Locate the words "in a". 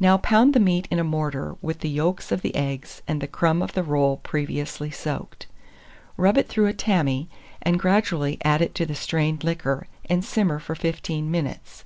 0.90-1.04